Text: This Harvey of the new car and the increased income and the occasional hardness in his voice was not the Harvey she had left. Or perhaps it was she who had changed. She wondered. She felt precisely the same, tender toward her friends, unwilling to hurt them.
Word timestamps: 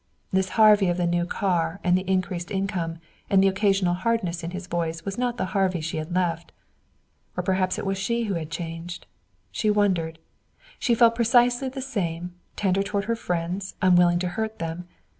This 0.33 0.49
Harvey 0.57 0.87
of 0.89 0.97
the 0.97 1.05
new 1.05 1.27
car 1.27 1.79
and 1.83 1.95
the 1.95 2.09
increased 2.09 2.49
income 2.49 2.97
and 3.29 3.43
the 3.43 3.47
occasional 3.47 3.93
hardness 3.93 4.41
in 4.43 4.49
his 4.49 4.65
voice 4.65 5.05
was 5.05 5.15
not 5.19 5.37
the 5.37 5.45
Harvey 5.53 5.79
she 5.79 5.97
had 5.97 6.15
left. 6.15 6.51
Or 7.37 7.43
perhaps 7.43 7.77
it 7.77 7.85
was 7.85 7.99
she 7.99 8.23
who 8.23 8.33
had 8.33 8.49
changed. 8.49 9.05
She 9.51 9.69
wondered. 9.69 10.17
She 10.79 10.95
felt 10.95 11.13
precisely 11.13 11.69
the 11.69 11.83
same, 11.83 12.33
tender 12.55 12.81
toward 12.81 13.05
her 13.05 13.15
friends, 13.15 13.75
unwilling 13.79 14.17
to 14.17 14.29
hurt 14.29 14.57
them. 14.57 14.87